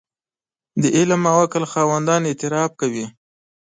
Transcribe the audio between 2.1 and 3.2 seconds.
اعتراف کوي.